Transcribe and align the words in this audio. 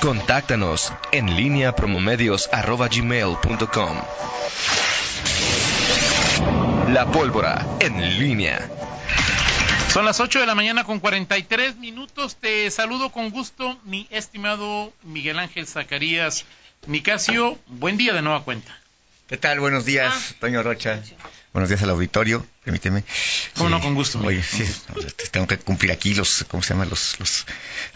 Contáctanos 0.00 0.92
en 1.12 1.36
línea 1.36 1.76
promomedios.com. 1.76 3.96
La 6.88 7.06
pólvora 7.12 7.66
en 7.80 8.18
línea. 8.18 8.66
Son 9.92 10.06
las 10.06 10.20
8 10.20 10.40
de 10.40 10.46
la 10.46 10.54
mañana 10.54 10.84
con 10.84 11.00
43 11.00 11.76
minutos. 11.76 12.36
Te 12.36 12.70
saludo 12.70 13.12
con 13.12 13.28
gusto, 13.28 13.78
mi 13.84 14.08
estimado 14.10 14.90
Miguel 15.02 15.38
Ángel 15.38 15.66
Zacarías 15.66 16.46
Nicasio. 16.86 17.58
Buen 17.66 17.98
día 17.98 18.14
de 18.14 18.22
nueva 18.22 18.42
cuenta. 18.42 18.74
¿Qué 19.28 19.36
tal? 19.36 19.60
Buenos 19.60 19.84
días, 19.84 20.14
ah. 20.14 20.34
Toño 20.40 20.62
Rocha. 20.62 21.02
Buenos 21.52 21.68
días 21.68 21.82
al 21.82 21.90
auditorio, 21.90 22.46
permíteme. 22.64 23.04
¿Cómo 23.54 23.68
no? 23.68 23.80
Con 23.80 23.94
gusto. 23.94 24.18
Oye, 24.20 24.42
sí, 24.42 24.64
tengo 25.30 25.46
que 25.46 25.58
cumplir 25.58 25.92
aquí 25.92 26.14
los, 26.14 26.46
¿cómo 26.48 26.62
se 26.62 26.72
llama? 26.72 26.86
Los, 26.86 27.18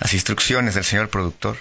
las 0.00 0.12
instrucciones 0.12 0.74
del 0.74 0.84
señor 0.84 1.08
productor. 1.08 1.56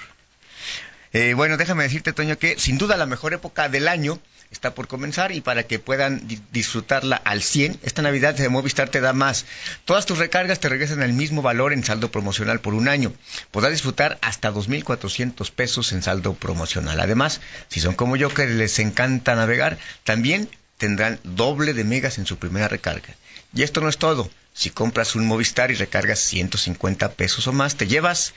Eh, 1.14 1.36
bueno, 1.36 1.58
déjame 1.58 1.84
decirte, 1.84 2.12
Toño, 2.12 2.40
que 2.40 2.60
sin 2.60 2.80
duda 2.80 2.98
la 2.98 3.06
mejor 3.06 3.34
época 3.34 3.70
del 3.70 3.88
año 3.88 4.20
está 4.52 4.74
por 4.74 4.88
comenzar 4.88 5.32
y 5.32 5.42
para 5.42 5.64
que 5.64 5.78
puedan 5.78 6.28
disfrutarla 6.52 7.16
al 7.16 7.44
100, 7.44 7.80
esta 7.84 8.02
Navidad 8.02 8.34
de 8.34 8.50
Movistar 8.50 8.90
te 8.90 9.00
da 9.00 9.14
más. 9.14 9.46
Todas 9.86 10.08
tus 10.08 10.18
recargas 10.18 10.60
te 10.60 10.70
regresan 10.70 11.04
el 11.04 11.14
mismo 11.14 11.44
valor 11.44 11.72
en 11.72 11.84
saldo 11.84 12.10
promocional 12.10 12.62
por 12.62 12.74
un 12.74 12.88
año. 12.88 13.14
Podrás 13.52 13.74
disfrutar 13.74 14.18
hasta 14.22 14.52
2.400 14.52 15.52
pesos 15.52 15.92
en 15.92 16.02
saldo 16.02 16.34
promocional. 16.34 17.00
Además, 17.00 17.42
si 17.68 17.80
son 17.80 17.94
como 17.94 18.16
yo 18.16 18.34
que 18.34 18.48
les 18.48 18.80
encanta 18.80 19.36
navegar, 19.36 19.78
también 20.04 20.50
tendrán 20.78 21.20
doble 21.24 21.74
de 21.74 21.84
megas 21.84 22.18
en 22.18 22.26
su 22.26 22.38
primera 22.38 22.68
recarga. 22.68 23.16
Y 23.54 23.62
esto 23.62 23.82
no 23.82 23.90
es 23.90 24.00
todo. 24.00 24.30
Si 24.54 24.72
compras 24.72 25.16
un 25.16 25.28
Movistar 25.28 25.70
y 25.70 25.76
recargas 25.76 26.20
150 26.20 27.12
pesos 27.14 27.48
o 27.48 27.54
más, 27.54 27.76
te 27.76 27.88
llevas 27.88 28.34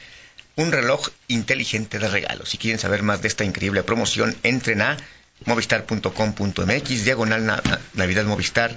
un 0.57 0.73
reloj 0.73 1.09
inteligente 1.29 1.99
de 1.99 2.09
regalo. 2.09 2.47
Si 2.47 2.59
quieren 2.59 2.79
saber 2.81 3.03
más 3.03 3.23
de 3.23 3.29
esta 3.29 3.45
increíble 3.45 3.83
promoción, 3.83 4.37
entren 4.43 4.83
a 4.83 4.97
movistar.com.mx, 5.45 7.05
diagonal 7.05 7.63
Navidad 7.95 8.25
Movistar, 8.25 8.77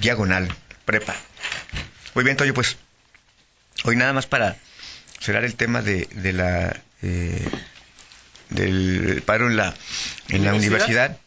diagonal 0.00 0.48
prepa. 0.84 1.14
Muy 2.14 2.24
bien, 2.24 2.36
Toyo, 2.36 2.54
pues 2.54 2.76
hoy 3.84 3.96
nada 3.96 4.12
más 4.12 4.26
para 4.26 4.56
cerrar 5.20 5.44
el 5.44 5.54
tema 5.54 5.80
de, 5.80 6.08
de 6.12 6.32
la 6.32 6.82
eh, 7.02 7.48
del 8.50 9.22
paro 9.24 9.48
en 9.48 9.56
la 9.56 9.74
en 10.28 10.44
la 10.44 10.54
universidad. 10.54 11.18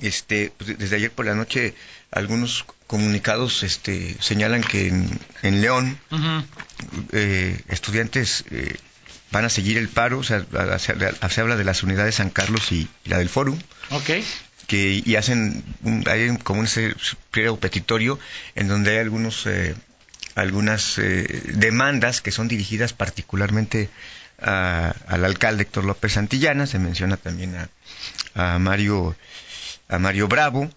Este, 0.00 0.52
pues, 0.56 0.78
desde 0.78 0.96
ayer 0.96 1.10
por 1.12 1.26
la 1.26 1.34
noche 1.34 1.74
algunos 2.12 2.64
comunicados 2.86 3.62
este, 3.62 4.16
señalan 4.20 4.60
que 4.62 4.88
en, 4.88 5.60
León 5.62 5.98
eh, 7.12 7.58
estudiantes 7.68 8.44
eh, 8.50 8.76
van 9.30 9.46
a 9.46 9.48
seguir 9.48 9.78
el 9.78 9.88
paro, 9.88 10.18
o 10.18 10.22
sea, 10.22 10.44
se, 10.78 11.40
habla 11.40 11.56
de 11.56 11.64
las 11.64 11.82
unidades 11.82 12.16
San 12.16 12.28
Carlos 12.28 12.70
y, 12.70 12.88
la 13.04 13.18
del 13.18 13.30
Fórum. 13.30 13.58
Que, 14.66 15.02
y 15.04 15.16
hacen, 15.16 15.64
hay 16.06 16.36
como 16.38 16.60
un 16.60 16.68
pliego 17.30 17.58
petitorio 17.58 18.18
en 18.54 18.68
donde 18.68 18.92
hay 18.92 18.98
algunos, 18.98 19.46
eh, 19.46 19.74
algunas 20.34 21.00
demandas 21.46 22.20
que 22.20 22.30
son 22.30 22.46
dirigidas 22.46 22.92
particularmente 22.92 23.88
al 24.38 25.24
alcalde 25.24 25.62
Héctor 25.62 25.84
López 25.84 26.12
Santillana, 26.12 26.66
se 26.66 26.78
menciona 26.78 27.16
también 27.16 27.56
a, 28.34 28.54
a 28.54 28.58
Mario, 28.58 29.16
a 29.88 29.98
Mario 29.98 30.28
Bravo, 30.28 30.70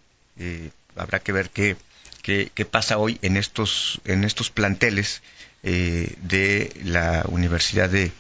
habrá 0.95 1.19
que 1.19 1.31
ver 1.31 1.49
qué, 1.49 1.77
qué, 2.21 2.65
pasa 2.65 2.97
hoy 2.97 3.19
en 3.21 3.37
estos, 3.37 4.01
en 4.05 4.23
estos 4.23 4.49
planteles 4.49 5.21
eh, 5.63 6.15
de 6.21 6.71
la 6.83 7.23
Universidad 7.27 7.89
de, 7.89 8.11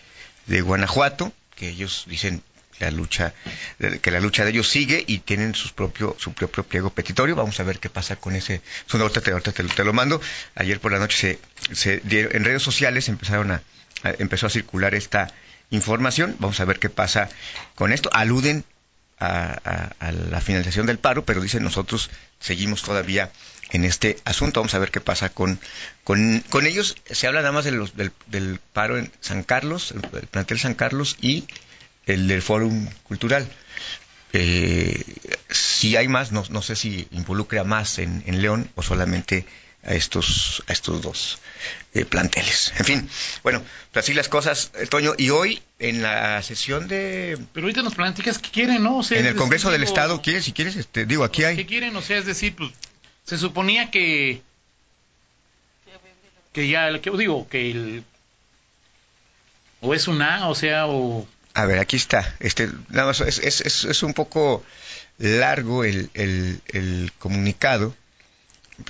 Guanajuato, 0.61 1.33
que 1.55 1.69
ellos 1.69 2.05
dicen 2.07 2.43
la 2.77 2.91
lucha 2.91 3.33
que 4.01 4.11
la 4.11 4.19
lucha 4.19 4.43
de 4.43 4.51
ellos 4.51 4.67
sigue 4.67 5.01
y 5.07 5.19
tienen 5.19 5.55
su 5.55 5.73
propio 5.73 6.15
su 6.19 6.33
propio 6.33 6.65
pliego 6.65 6.89
petitorio. 6.89 7.35
Vamos 7.35 7.59
a 7.61 7.63
ver 7.63 7.79
qué 7.79 7.89
pasa 7.89 8.17
con 8.17 8.35
ese 8.35 8.61
su 8.85 8.97
nota 8.97 9.21
te, 9.21 9.31
te, 9.31 9.83
lo 9.83 9.93
mando. 9.93 10.21
Ayer 10.55 10.79
por 10.81 10.91
la 10.91 10.99
noche 10.99 11.39
se, 11.71 11.75
se 11.75 12.01
en 12.03 12.43
redes 12.43 12.61
sociales 12.61 13.07
empezaron 13.07 13.51
a, 13.51 13.63
empezó 14.19 14.47
a 14.47 14.49
circular 14.49 14.93
esta 14.93 15.33
información. 15.69 16.35
Vamos 16.39 16.59
a 16.59 16.65
ver 16.65 16.79
qué 16.79 16.89
pasa 16.89 17.29
con 17.75 17.93
esto. 17.93 18.09
Aluden 18.13 18.65
a, 19.19 19.91
la 20.29 20.41
finalización 20.41 20.85
del 20.85 20.99
paro, 20.99 21.25
pero 21.25 21.41
dicen 21.41 21.63
nosotros 21.63 22.09
seguimos 22.39 22.81
todavía 22.81 23.31
en 23.71 23.85
este 23.85 24.17
asunto. 24.25 24.59
Vamos 24.59 24.73
a 24.73 24.79
ver 24.79 24.91
qué 24.91 25.01
pasa 25.01 25.29
con, 25.29 25.59
con, 26.03 26.43
ellos. 26.65 26.95
Se 27.09 27.27
habla 27.27 27.41
nada 27.41 27.51
más 27.51 27.65
de 27.65 27.71
los, 27.71 27.93
del, 27.95 28.59
paro 28.73 28.97
en 28.97 29.11
San 29.21 29.43
Carlos, 29.43 29.93
el 29.93 30.27
plantel 30.27 30.59
San 30.59 30.75
Carlos 30.75 31.17
y 31.21 31.45
el 32.05 32.27
del 32.27 32.41
Fórum 32.41 32.87
Cultural. 33.03 33.47
Eh, 34.33 35.01
si 35.49 35.95
hay 35.95 36.07
más, 36.09 36.31
no, 36.31 36.43
no 36.49 36.61
sé 36.61 36.75
si 36.75 37.07
involucra 37.11 37.63
más 37.63 37.99
en, 37.99 38.23
en 38.25 38.41
León 38.41 38.69
o 38.75 38.83
solamente 38.83 39.45
a 39.85 39.93
estos, 39.93 40.63
a 40.67 40.73
estos 40.73 41.01
dos 41.01 41.39
eh, 41.93 42.05
planteles. 42.05 42.73
En 42.77 42.85
fin, 42.85 43.09
bueno, 43.43 43.63
pues 43.91 44.05
así 44.05 44.13
las 44.13 44.29
cosas, 44.29 44.71
eh, 44.75 44.87
Toño. 44.87 45.13
Y 45.17 45.29
hoy, 45.29 45.61
en 45.79 46.01
la 46.01 46.41
sesión 46.41 46.87
de... 46.87 47.37
Pero 47.53 47.67
ahorita 47.67 47.83
nos 47.83 47.95
platicas 47.95 48.39
que 48.39 48.49
quieren, 48.49 48.83
¿no? 48.83 49.01
en 49.09 49.25
el 49.25 49.35
Congreso 49.35 49.71
del 49.71 49.83
Estado, 49.83 50.21
¿quieres? 50.21 50.45
Si 50.45 50.51
quieres, 50.51 50.75
este, 50.75 51.05
digo, 51.05 51.23
aquí 51.23 51.43
hay... 51.43 51.55
¿Qué 51.55 51.65
quieren? 51.65 51.95
O 51.95 52.01
sea, 52.01 52.17
es 52.17 52.25
decir, 52.25 52.55
pues, 52.55 52.71
se 53.25 53.37
suponía 53.37 53.91
que... 53.91 54.41
Que 56.51 56.69
ya, 56.69 56.99
que, 57.01 57.11
digo, 57.11 57.47
que 57.49 57.71
el... 57.71 58.03
O 59.81 59.93
es 59.93 60.07
una, 60.07 60.47
o 60.47 60.55
sea, 60.55 60.87
o... 60.87 61.27
A 61.53 61.65
ver, 61.65 61.79
aquí 61.79 61.95
está. 61.95 62.35
Este, 62.39 62.69
nada 62.89 63.07
más, 63.07 63.21
es, 63.21 63.39
es, 63.39 63.85
es, 63.85 64.03
un 64.03 64.13
poco 64.13 64.63
largo 65.17 65.83
el, 65.83 66.09
el, 66.13 66.61
el 66.67 67.11
comunicado 67.19 67.95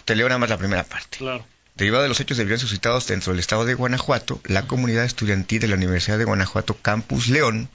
te 0.06 0.16
leo 0.16 0.28
nada 0.28 0.40
más 0.40 0.50
la 0.50 0.58
primera 0.58 0.84
parte. 0.84 1.18
Claro. 1.18 1.46
Derivado 1.76 2.04
de 2.04 2.10
los 2.10 2.20
hechos 2.20 2.38
de 2.38 2.46
violencia 2.46 2.68
suscitados 2.68 3.08
dentro 3.08 3.34
del 3.34 3.40
estado 3.40 3.66
de 3.66 3.74
Guanajuato, 3.74 4.40
la 4.46 4.66
comunidad 4.66 5.04
estudiantil 5.04 5.60
de 5.60 5.68
la 5.68 5.76
Universidad 5.76 6.18
de 6.18 6.24
Guanajuato 6.24 6.78
Campus 6.82 7.28
León 7.28 7.70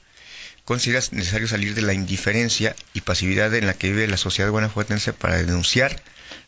considera 0.65 1.01
necesario 1.11 1.47
salir 1.47 1.75
de 1.75 1.81
la 1.81 1.93
indiferencia 1.93 2.75
y 2.93 3.01
pasividad 3.01 3.53
en 3.53 3.67
la 3.67 3.73
que 3.73 3.89
vive 3.89 4.07
la 4.07 4.17
sociedad 4.17 4.49
guanajuatense 4.49 5.13
para 5.13 5.37
denunciar 5.37 6.01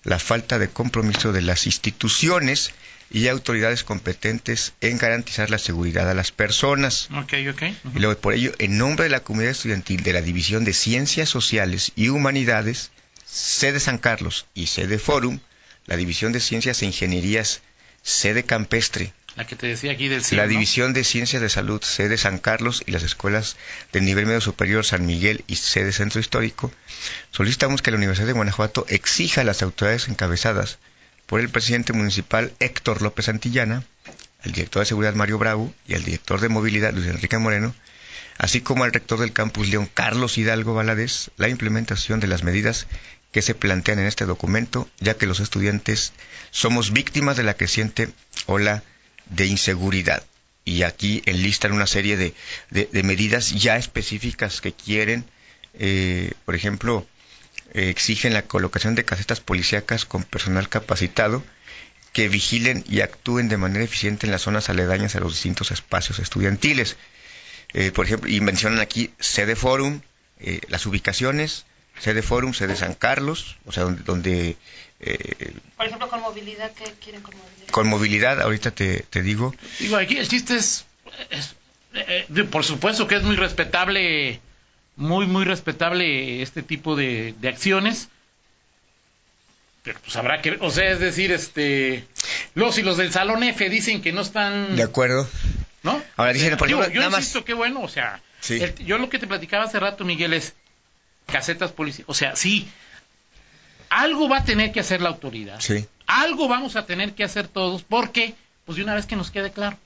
la 0.03 0.19
falta 0.19 0.59
de 0.59 0.69
compromiso 0.69 1.31
de 1.31 1.41
las 1.41 1.65
instituciones 1.65 2.71
y 3.11 3.27
autoridades 3.27 3.83
competentes 3.83 4.73
en 4.81 4.97
garantizar 4.97 5.49
la 5.49 5.59
seguridad 5.59 6.09
a 6.09 6.13
las 6.13 6.31
personas. 6.31 7.09
Okay, 7.23 7.47
okay. 7.47 7.77
Y 7.93 7.99
luego, 7.99 8.19
por 8.19 8.33
ello, 8.33 8.51
en 8.57 8.77
nombre 8.77 9.03
de 9.03 9.11
la 9.11 9.23
comunidad 9.23 9.51
estudiantil 9.51 10.03
de 10.03 10.13
la 10.13 10.21
División 10.21 10.63
de 10.63 10.73
Ciencias 10.73 11.29
Sociales 11.29 11.91
y 11.95 12.09
Humanidades, 12.09 12.91
sede 13.25 13.79
San 13.79 13.99
Carlos 13.99 14.47
y 14.55 14.67
sede 14.67 14.97
Forum, 14.97 15.39
la 15.85 15.97
División 15.97 16.31
de 16.31 16.39
Ciencias 16.39 16.81
e 16.81 16.85
Ingenierías, 16.85 17.61
sede 18.01 18.43
Campestre. 18.43 19.13
La 19.35 19.47
que 19.47 19.55
te 19.55 19.67
decía 19.67 19.91
aquí 19.91 20.09
del 20.09 20.21
La 20.31 20.47
División 20.47 20.93
de 20.93 21.03
Ciencias 21.03 21.41
de 21.41 21.49
Salud, 21.49 21.81
sede 21.81 22.17
San 22.17 22.37
Carlos 22.37 22.83
y 22.85 22.91
las 22.91 23.03
escuelas 23.03 23.57
del 23.91 24.05
nivel 24.05 24.27
medio 24.27 24.41
superior 24.41 24.85
San 24.85 25.05
Miguel 25.05 25.43
y 25.47 25.55
sede 25.55 25.91
Centro 25.91 26.19
Histórico, 26.19 26.71
solicitamos 27.31 27.81
que 27.81 27.91
la 27.91 27.97
Universidad 27.97 28.27
de 28.27 28.33
Guanajuato 28.33 28.85
exija 28.89 29.41
a 29.41 29.43
las 29.43 29.63
autoridades 29.63 30.07
encabezadas 30.07 30.77
por 31.25 31.39
el 31.39 31.49
presidente 31.49 31.93
municipal 31.93 32.53
Héctor 32.59 33.01
López 33.01 33.27
Antillana, 33.27 33.83
al 34.43 34.51
director 34.51 34.81
de 34.81 34.87
Seguridad 34.87 35.15
Mario 35.15 35.39
Bravo 35.39 35.73
y 35.87 35.95
al 35.95 36.03
director 36.03 36.39
de 36.39 36.49
Movilidad 36.49 36.93
Luis 36.93 37.07
Enrique 37.07 37.37
Moreno, 37.37 37.73
así 38.37 38.61
como 38.61 38.83
al 38.83 38.93
rector 38.93 39.19
del 39.19 39.33
campus 39.33 39.69
León 39.69 39.89
Carlos 39.91 40.37
Hidalgo 40.37 40.73
Valadez, 40.73 41.31
la 41.37 41.49
implementación 41.49 42.19
de 42.19 42.27
las 42.27 42.43
medidas 42.43 42.87
que 43.33 43.41
se 43.41 43.55
plantean 43.55 43.99
en 43.99 44.05
este 44.05 44.25
documento, 44.25 44.87
ya 44.99 45.15
que 45.15 45.25
los 45.25 45.41
estudiantes 45.41 46.13
somos 46.51 46.93
víctimas 46.93 47.35
de 47.35 47.43
la 47.43 47.55
creciente 47.55 48.09
ola 48.45 48.83
de 49.25 49.47
inseguridad. 49.47 50.23
Y 50.63 50.83
aquí 50.83 51.23
enlistan 51.25 51.73
una 51.73 51.87
serie 51.87 52.15
de, 52.15 52.33
de, 52.69 53.03
medidas 53.03 53.49
ya 53.49 53.75
específicas 53.75 54.61
que 54.61 54.71
quieren, 54.71 55.25
eh, 55.73 56.31
por 56.45 56.55
ejemplo, 56.55 57.05
eh, 57.73 57.89
exigen 57.89 58.33
la 58.33 58.43
colocación 58.43 58.95
de 58.95 59.03
casetas 59.03 59.41
policíacas 59.41 60.05
con 60.05 60.23
personal 60.23 60.69
capacitado 60.69 61.43
que 62.13 62.29
vigilen 62.29 62.85
y 62.87 63.01
actúen 63.01 63.49
de 63.49 63.57
manera 63.57 63.83
eficiente 63.83 64.27
en 64.27 64.31
las 64.31 64.43
zonas 64.43 64.69
aledañas 64.69 65.15
a 65.15 65.19
los 65.19 65.33
distintos 65.33 65.71
espacios 65.71 66.19
estudiantiles. 66.19 66.97
Eh, 67.73 67.91
por 67.91 68.05
ejemplo, 68.05 68.29
y 68.29 68.39
mencionan 68.39 68.79
aquí 68.79 69.11
sede 69.19 69.55
forum, 69.55 70.01
las 70.67 70.85
ubicaciones, 70.85 71.65
sede 72.03 72.21
Forum, 72.21 72.53
sede 72.53 72.75
San 72.75 72.93
Carlos, 72.95 73.55
o 73.65 73.71
sea, 73.71 73.83
donde... 73.83 74.03
donde 74.03 74.57
eh, 74.99 75.51
Por 75.77 75.85
ejemplo, 75.85 76.09
con 76.09 76.21
movilidad, 76.21 76.71
¿qué 76.73 76.83
quieren 77.03 77.21
con 77.21 77.35
movilidad? 77.37 77.67
Con 77.71 77.87
movilidad, 77.87 78.41
ahorita 78.41 78.71
te, 78.71 78.99
te 79.09 79.21
digo. 79.21 79.53
Digo, 79.79 79.95
aquí 79.97 80.17
el 80.17 80.27
chiste 80.27 80.55
es, 80.55 80.85
eh, 81.93 82.25
por 82.51 82.63
supuesto 82.65 83.07
que 83.07 83.15
es 83.15 83.23
muy 83.23 83.35
respetable, 83.35 84.39
muy, 84.95 85.25
muy 85.27 85.45
respetable 85.45 86.41
este 86.41 86.61
tipo 86.61 86.95
de, 86.95 87.33
de 87.39 87.47
acciones, 87.49 88.09
pero 89.83 89.99
pues 89.99 90.15
habrá 90.15 90.41
que, 90.41 90.57
o 90.61 90.71
sea, 90.71 90.91
es 90.91 90.99
decir, 90.99 91.31
este, 91.31 92.05
los 92.55 92.77
y 92.77 92.83
los 92.83 92.97
del 92.97 93.11
Salón 93.11 93.43
F 93.43 93.69
dicen 93.69 94.01
que 94.01 94.11
no 94.13 94.21
están... 94.21 94.75
De 94.75 94.83
acuerdo 94.83 95.27
¿no? 95.83 96.01
Ahora 96.15 96.31
dicen, 96.31 96.55
por 96.57 96.67
ejemplo, 96.69 96.89
yo 96.89 96.99
nada 96.99 97.09
más- 97.11 97.19
insisto, 97.19 97.43
qué 97.43 97.53
bueno, 97.53 97.81
o 97.81 97.89
sea, 97.89 98.21
Sí. 98.39 98.61
el- 98.61 98.75
yo 98.85 98.97
lo 98.97 99.09
que 99.09 99.19
te 99.19 99.27
platicaba 99.27 99.65
hace 99.65 99.79
rato, 99.79 100.05
Miguel, 100.05 100.33
es 100.33 100.53
casetas 101.25 101.71
policiales, 101.71 102.09
o 102.09 102.13
sea, 102.13 102.35
sí, 102.35 102.67
algo 103.89 104.27
va 104.29 104.39
a 104.39 104.45
tener 104.45 104.71
que 104.71 104.79
hacer 104.79 105.01
la 105.01 105.09
autoridad, 105.09 105.59
Sí. 105.59 105.85
algo 106.07 106.47
vamos 106.47 106.75
a 106.75 106.85
tener 106.85 107.13
que 107.13 107.23
hacer 107.23 107.47
todos, 107.47 107.83
porque, 107.83 108.35
pues 108.65 108.77
de 108.77 108.83
una 108.83 108.95
vez 108.95 109.05
que 109.05 109.15
nos 109.15 109.31
quede 109.31 109.51
claro, 109.51 109.77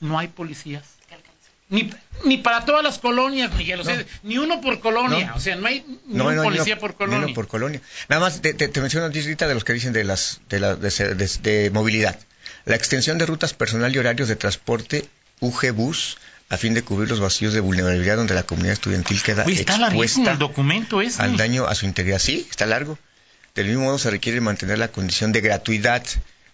no 0.00 0.18
hay 0.18 0.28
policías. 0.28 0.84
Ni, 1.68 1.90
ni 2.26 2.36
para 2.36 2.66
todas 2.66 2.84
las 2.84 2.98
colonias, 2.98 3.54
Miguel, 3.54 3.80
o 3.80 3.84
sea, 3.84 3.96
No. 3.96 4.02
ni 4.24 4.36
uno 4.36 4.60
por 4.60 4.80
colonia, 4.80 5.28
No. 5.28 5.36
o 5.36 5.40
sea, 5.40 5.56
no 5.56 5.66
hay 5.66 5.82
ni 6.06 6.16
No, 6.18 6.26
un 6.26 6.36
policía 6.42 6.78
por 6.78 6.94
colonia. 6.96 7.28
no, 7.28 7.32
por 7.32 7.48
colonia. 7.48 7.80
Nada 8.10 8.20
más 8.20 8.42
te, 8.42 8.52
te, 8.52 8.68
te 8.68 8.80
menciono 8.82 9.08
de 9.08 9.54
los 9.54 9.64
que 9.64 9.72
dicen 9.72 9.94
de 9.94 10.04
las 10.04 10.40
de, 10.50 10.60
la, 10.60 10.74
de, 10.76 10.90
de- 11.14 11.38
de 11.40 11.70
movilidad. 11.70 12.18
La 12.66 12.76
extensión 12.76 13.16
de 13.16 13.24
rutas 13.24 13.54
personal 13.54 13.94
y 13.94 13.98
horarios 13.98 14.28
de 14.28 14.36
transporte 14.36 15.08
UG 15.40 15.72
Bus 15.72 16.18
a 16.52 16.58
fin 16.58 16.74
de 16.74 16.82
cubrir 16.82 17.08
los 17.08 17.18
vacíos 17.18 17.54
de 17.54 17.60
vulnerabilidad 17.60 18.16
donde 18.16 18.34
la 18.34 18.42
comunidad 18.42 18.74
estudiantil 18.74 19.22
queda 19.22 19.44
Oye, 19.46 19.60
está 19.60 19.76
expuesta 19.76 20.32
el 20.32 20.38
documento 20.38 21.00
al 21.16 21.36
daño 21.38 21.66
a 21.66 21.74
su 21.74 21.86
integridad. 21.86 22.18
Sí, 22.18 22.46
está 22.50 22.66
largo. 22.66 22.98
Del 23.54 23.68
mismo 23.68 23.84
modo 23.84 23.98
se 23.98 24.10
requiere 24.10 24.38
mantener 24.42 24.78
la 24.78 24.88
condición 24.88 25.32
de 25.32 25.40
gratuidad, 25.40 26.04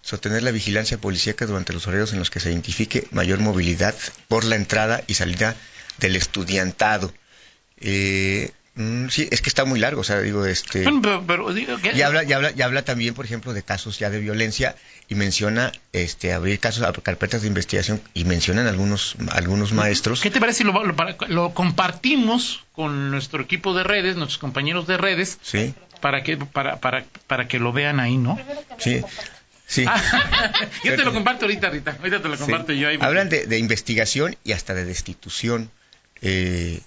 sostener 0.01 0.41
la 0.43 0.51
vigilancia 0.51 0.97
policíaca 0.97 1.45
durante 1.45 1.73
los 1.73 1.85
horarios 1.85 2.13
en 2.13 2.19
los 2.19 2.29
que 2.29 2.39
se 2.39 2.49
identifique 2.49 3.07
mayor 3.11 3.39
movilidad 3.39 3.93
por 4.29 4.45
la 4.45 4.55
entrada 4.55 5.03
y 5.05 5.15
salida 5.15 5.57
del 5.97 6.15
estudiantado. 6.15 7.13
Eh, 7.81 8.51
mm, 8.75 9.07
sí, 9.09 9.27
es 9.31 9.41
que 9.41 9.49
está 9.49 9.65
muy 9.65 9.79
largo, 9.79 10.01
o 10.01 10.03
sea, 10.03 10.19
digo, 10.21 10.45
este... 10.45 10.83
Pero- 10.83 11.23
pero 11.27 11.53
digo 11.53 11.77
que- 11.77 11.93
Y 11.95 12.01
habla, 12.01 12.23
y 12.23 12.33
habla, 12.33 12.51
y 12.55 12.61
habla 12.61 12.83
también, 12.83 13.13
por 13.13 13.25
ejemplo, 13.25 13.53
de 13.53 13.63
casos 13.63 13.99
ya 13.99 14.09
de 14.09 14.19
violencia 14.19 14.75
y 15.07 15.15
menciona 15.15 15.71
este 15.93 16.33
abrir 16.33 16.59
casos, 16.59 16.85
carpetas 17.03 17.41
de 17.41 17.47
investigación 17.47 18.01
y 18.13 18.25
mencionan 18.25 18.67
algunos 18.67 19.15
algunos 19.31 19.73
maestros. 19.73 20.21
¿Qué 20.21 20.31
te 20.31 20.39
parece 20.39 20.59
si 20.59 20.63
lo, 20.63 20.83
lo- 20.85 20.95
para- 20.95 21.15
lo 21.27 21.53
compartimos 21.53 22.63
con 22.73 23.11
nuestro 23.11 23.41
equipo 23.41 23.73
de 23.73 23.83
redes, 23.83 24.15
nuestros 24.15 24.37
compañeros 24.37 24.87
de 24.87 24.97
redes, 24.97 25.37
Sí, 25.41 25.73
para 26.01 26.23
que 26.23 26.37
para, 26.37 26.77
para, 26.79 27.03
para 27.27 27.47
que 27.47 27.59
lo 27.59 27.73
vean 27.73 27.99
ahí, 27.99 28.17
¿no? 28.17 28.39
sí, 28.77 29.01
sí. 29.67 29.83
Ah, 29.87 30.01
yo 30.83 30.95
te 30.95 31.03
lo 31.03 31.13
comparto 31.13 31.45
ahorita, 31.45 31.69
Rita. 31.69 31.95
Ahorita 31.99 32.21
te 32.21 32.29
lo 32.29 32.35
sí. 32.37 32.41
comparto 32.43 32.71
yo 32.73 32.87
ahí. 32.87 32.97
Hablan 33.01 33.27
de, 33.29 33.45
de 33.47 33.57
investigación 33.57 34.37
y 34.45 34.53
hasta 34.53 34.73
de 34.73 34.85
destitución. 34.85 35.69
Eh, 36.21 36.79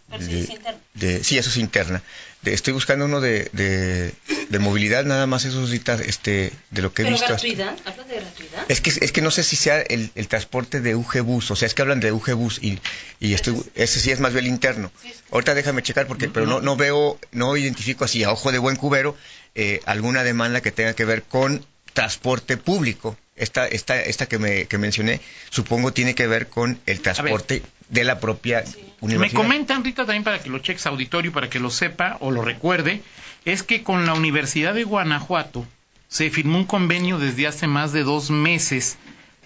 de- 0.95 1.25
sí, 1.25 1.39
eso 1.39 1.51
es 1.51 1.57
interna. 1.57 2.03
De- 2.43 2.53
estoy 2.53 2.73
buscando 2.73 3.05
uno 3.05 3.21
de, 3.21 3.49
de, 3.53 4.59
movilidad, 4.59 5.05
nada 5.05 5.27
más 5.27 5.47
ahorita, 5.47 5.95
este, 5.95 6.53
de 6.71 6.83
lo 6.83 6.93
que 6.93 7.03
he 7.03 7.05
Pero 7.05 7.15
visto. 7.17 7.29
gratuidad, 7.29 7.77
habla 7.85 8.05
de 8.05 8.15
gratuidad. 8.17 8.65
Es 8.69 8.81
que, 8.81 8.91
es 8.91 9.13
que 9.13 9.23
no 9.23 9.31
sé 9.31 9.43
si 9.45 9.57
sea 9.57 9.81
el, 9.81 10.11
el 10.15 10.29
transporte 10.29 10.81
de 10.81 10.95
UG 10.95 11.21
Bus, 11.23 11.51
o 11.51 11.57
sea, 11.57 11.67
es 11.67 11.75
que 11.75 11.83
hablan 11.83 12.01
de 12.01 12.13
UG 12.13 12.33
Bus 12.35 12.59
y, 12.63 12.79
y 13.21 13.35
estoy, 13.35 13.63
ese 13.75 14.01
sí 14.01 14.11
es 14.11 14.21
más 14.21 14.33
bien 14.33 14.47
interno. 14.47 14.91
Ahorita 15.31 15.55
déjame 15.55 15.83
checar 15.83 16.07
porque, 16.07 16.29
pero 16.29 16.47
no, 16.47 16.61
no 16.61 16.77
veo, 16.77 17.19
no 17.31 17.57
identifico 17.57 18.05
así 18.05 18.23
a 18.25 18.33
ojo 18.33 18.53
de 18.53 18.59
buen 18.59 18.77
cubero 18.77 19.17
eh, 19.55 19.81
alguna 19.87 20.25
demanda 20.25 20.61
que 20.61 20.73
tenga 20.73 20.95
que 20.95 21.05
ver 21.05 21.23
con 21.23 21.65
transporte 21.93 22.57
público. 22.57 23.17
Esta, 23.35 23.67
esta, 23.67 24.01
esta 24.01 24.27
que, 24.27 24.39
me, 24.39 24.67
que 24.67 24.77
mencioné, 24.77 25.21
supongo 25.51 25.93
tiene 25.93 26.15
que 26.15 26.27
ver 26.27 26.49
con 26.49 26.79
el 26.85 27.01
transporte 27.01 27.63
de 27.89 28.05
la 28.05 28.21
propia 28.21 28.63
Me 28.63 29.07
universidad. 29.07 29.41
comentan, 29.41 29.85
Rita, 29.85 30.05
también 30.05 30.23
para 30.23 30.39
que 30.41 30.51
lo 30.51 30.59
cheques 30.59 30.87
auditorio, 30.87 31.33
para 31.33 31.49
que 31.49 31.59
lo 31.59 31.71
sepa 31.71 32.19
o 32.21 32.31
lo 32.31 32.43
recuerde, 32.43 33.03
es 33.45 33.63
que 33.63 33.83
con 33.83 34.05
la 34.07 34.15
Universidad 34.15 34.75
de 34.75 34.85
Guanajuato 34.85 35.67
se 36.09 36.31
firmó 36.31 36.59
un 36.59 36.67
convenio 36.67 37.19
desde 37.19 37.47
hace 37.47 37.67
más 37.67 37.93
de 37.93 38.03
dos 38.03 38.31
meses 38.31 38.99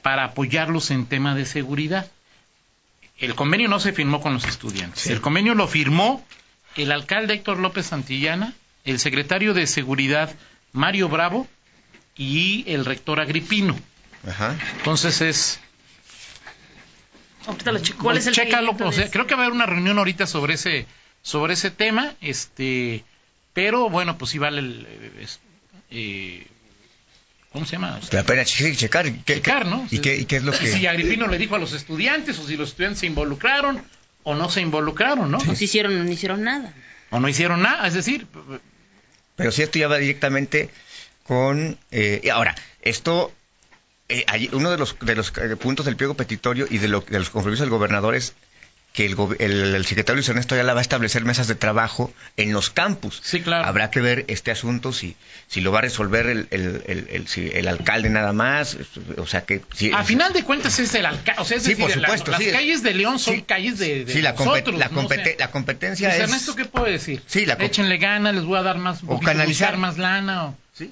para 0.03 0.25
apoyarlos 0.25 0.91
en 0.91 1.07
tema 1.07 1.35
de 1.37 1.47
seguridad. 1.47 2.11
El 3.19 3.35
convenio 3.35 3.69
no 3.69 3.81
se 3.81 3.93
firmó 3.93 4.21
con 4.21 4.35
los 4.35 4.45
estudiantes. 4.45 5.03
Sí. 5.03 5.13
El 5.13 5.21
convenio 5.21 5.55
lo 5.55 5.69
firmó 5.69 6.25
el 6.75 6.93
alcalde 6.93 7.35
Héctor 7.35 7.59
López 7.59 7.87
Santillana, 7.87 8.53
el 8.85 8.99
secretario 8.99 9.55
de 9.55 9.67
Seguridad 9.67 10.35
Mario 10.73 11.09
Bravo 11.09 11.49
y 12.17 12.65
el 12.69 12.85
rector 12.85 13.21
Agripino. 13.21 13.79
Ajá. 14.27 14.57
Entonces 14.79 15.21
es. 15.21 15.61
¿Cuál 18.03 18.17
es 18.17 18.27
el 18.27 18.35
Chécalo, 18.35 18.75
o 18.79 18.93
sea, 18.93 19.09
creo 19.11 19.27
que 19.27 19.35
va 19.37 19.43
a 19.43 19.45
haber 19.47 19.55
una 19.55 19.67
reunión 19.67 19.99
ahorita 19.99 20.27
sobre 20.27 20.55
ese 20.55 20.87
sobre 21.23 21.55
ese 21.55 21.71
tema, 21.71 22.15
este, 22.21 23.05
pero 23.53 23.89
bueno, 23.91 24.17
pues 24.19 24.31
sí 24.33 24.39
vale 24.39 24.61
el, 24.61 24.87
eh, 24.89 25.13
es- 25.23 25.41
eh, 25.91 26.47
¿cómo 27.53 27.67
se 27.67 27.73
llama? 27.73 27.99
O 28.01 28.03
sea, 28.07 28.21
La 28.21 28.27
pena 28.27 28.45
che- 28.45 28.75
checar. 28.77 29.11
¿Qué, 29.25 29.35
checar, 29.35 29.67
¿no? 29.67 29.87
¿Y 29.91 29.99
qué, 29.99 30.17
y 30.17 30.25
qué 30.25 30.37
es 30.37 30.45
lo 30.45 30.53
que...? 30.53 30.67
Si 30.73 30.87
Agripino 30.87 31.27
le 31.27 31.37
dijo 31.39 31.57
a 31.57 31.59
los 31.59 31.73
estudiantes, 31.73 32.39
o 32.39 32.47
si 32.47 32.57
los 32.57 32.71
estudiantes 32.71 33.01
se 33.01 33.07
involucraron, 33.07 33.83
o 34.23 34.35
no 34.37 34.49
se 34.51 34.61
involucraron, 34.61 35.31
¿no? 35.31 35.39
No 35.39 35.55
se 35.57 35.65
hicieron, 35.65 36.05
no 36.05 36.11
hicieron 36.13 36.43
nada. 36.45 36.73
O 37.11 37.19
no 37.21 37.29
hicieron 37.29 37.63
nada, 37.63 37.87
es 37.89 37.95
decir, 37.95 38.27
Pero 39.37 39.51
sí 39.53 39.63
esto 39.63 39.79
ya 39.79 39.87
va 39.89 39.99
directamente 39.99 40.71
con... 41.27 41.79
eh, 41.91 42.21
y 42.25 42.29
ahora, 42.29 42.55
esto... 42.83 43.33
eh, 44.09 44.25
hay- 44.29 44.49
uno 44.53 44.71
de 44.71 44.79
los, 44.79 44.97
de 45.01 45.15
los 45.17 45.33
eh, 45.37 45.57
puntos 45.57 45.87
del 45.87 45.97
pliego 45.97 46.15
petitorio 46.15 46.67
y 46.71 46.79
de, 46.79 46.89
lo- 46.89 47.01
de 47.01 47.19
los 47.19 47.31
compromisos 47.31 47.61
del 47.65 47.71
gobernador 47.71 48.15
es 48.15 48.35
que 48.93 49.05
el, 49.05 49.15
el, 49.41 49.75
el 49.75 49.85
secretario 49.85 50.15
Luis 50.17 50.29
Ernesto 50.31 50.57
ya 50.57 50.63
va 50.65 50.79
a 50.79 50.81
establecer 50.81 51.23
mesas 51.23 51.49
de 51.49 51.55
trabajo 51.55 52.11
en 52.39 52.55
los 52.55 52.71
campus. 52.71 53.21
Sí, 53.23 53.43
claro. 53.43 53.67
Habrá 53.67 53.91
que 53.91 54.01
ver 54.01 54.25
este 54.29 54.51
asunto, 54.51 54.91
si, 54.95 55.17
si 55.49 55.61
lo 55.61 55.71
va 55.71 55.81
a 55.81 55.83
resolver 55.83 56.27
el, 56.29 56.49
el, 56.51 56.83
el, 56.87 57.07
el- 57.11 57.29
si 57.29 57.47
el 57.53 57.69
alcalde 57.69 58.09
nada 58.09 58.33
más, 58.33 58.79
o 59.19 59.27
sea 59.27 59.43
que... 59.45 59.61
si- 59.75 59.93
a 59.93 60.03
final 60.03 60.33
de 60.33 60.45
cuentas 60.45 60.79
es 60.79 60.95
el 60.95 61.05
alcalde, 61.05 61.43
o 61.43 61.45
sea, 61.45 61.59
es 61.59 61.65
Sí, 61.65 61.71
decir, 61.75 61.85
por 61.85 61.93
supuesto, 61.93 62.31
las 62.31 62.41
sí, 62.43 62.51
calles 62.51 62.83
de 62.83 62.95
León 62.95 63.19
son 63.19 63.35
sí. 63.35 63.43
calles 63.43 63.79
de, 63.79 64.07
de 64.07 64.13
Sí, 64.15 64.23
la, 64.23 64.35
compet- 64.35 64.47
nosotros, 64.47 64.79
la, 64.79 64.89
¿no? 64.89 65.01
O 65.05 65.09
sea, 65.09 65.17
compete- 65.19 65.37
la 65.39 65.51
competencia 65.51 66.09
Luis 66.09 66.19
es... 66.23 66.25
Ernesto, 66.31 66.57
¿qué 66.57 66.65
puedo 66.65 66.87
decir? 66.87 67.23
Sí, 67.27 67.45
la 67.45 67.55
Échenle 67.61 67.99
ganas, 67.99 68.35
les 68.35 68.45
voy 68.45 68.57
a 68.59 68.63
dar 68.63 68.79
más, 68.79 69.03
un 69.03 69.11
O 69.11 69.21
canalizar. 69.21 69.77
más 69.77 69.99
lana. 69.99 70.47
O... 70.47 70.57
Sí. 70.73 70.91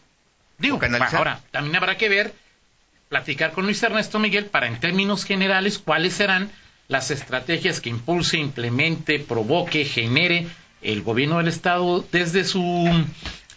Digo, 0.65 0.79
canalizar. 0.79 1.17
ahora, 1.17 1.41
también 1.51 1.77
habrá 1.77 1.97
que 1.97 2.09
ver, 2.09 2.35
platicar 3.09 3.53
con 3.53 3.65
Luis 3.65 3.83
Ernesto 3.83 4.19
Miguel 4.19 4.47
para 4.47 4.67
en 4.67 4.81
términos 4.81 5.25
generales 5.25 5.79
cuáles 5.79 6.15
serán 6.15 6.51
las 6.89 7.11
estrategias 7.11 7.81
que 7.81 7.91
impulse, 7.91 8.37
implemente, 8.39 9.19
provoque, 9.19 9.85
genere 9.85 10.47
el 10.83 11.03
gobierno 11.03 11.39
del 11.39 11.49
Estado 11.49 12.05
desde 12.13 12.45
su, 12.45 13.07